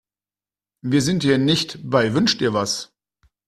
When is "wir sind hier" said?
0.81-1.37